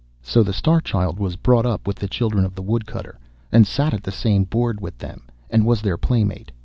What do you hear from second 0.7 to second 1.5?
Child was